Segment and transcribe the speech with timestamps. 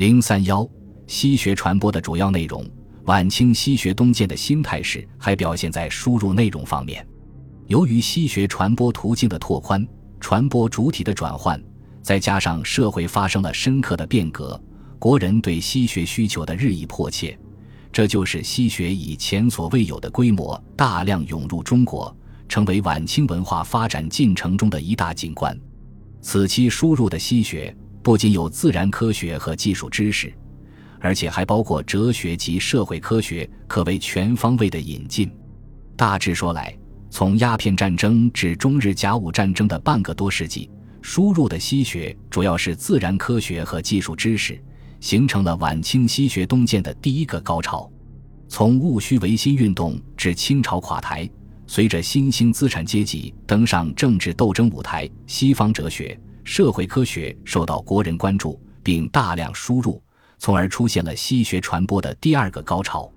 [0.00, 0.66] 零三幺，
[1.06, 2.66] 西学传播的主要内容。
[3.04, 7.06] 晚清西学东渐的新态势还表现在输入内容方面。
[7.66, 9.86] 由于西学传播途径的拓宽，
[10.18, 11.62] 传播主体的转换，
[12.00, 14.58] 再加上社会发生了深刻的变革，
[14.98, 17.38] 国人对西学需求的日益迫切，
[17.92, 22.16] 这就是西学以前所未有的规模大量涌入中国，
[22.48, 25.54] 成为晚清文化发展进程中的一大景观。
[26.22, 30.32] 此期输入的西学不仅有自然科学和技术知识。
[31.02, 35.30] 而且还包括哲学及社会科学，可谓全方位的引进。
[35.96, 36.76] 大致说来，
[37.08, 40.68] 从鸦片战争至中日甲午战争的半个多世纪，
[41.00, 44.62] 输入的西学主要是自然科学和技术知识，
[45.00, 47.90] 形成了晚清西学东渐的第一个高潮。
[48.46, 51.26] 从戊戌维新运动至清朝垮台，
[51.66, 56.18] 随着新兴资产阶级登上政治斗争舞台，西方哲学、
[56.50, 60.02] 社会科学受到国人关注，并大量输入。
[60.36, 63.08] 从而出现了西学传播的第二个高潮。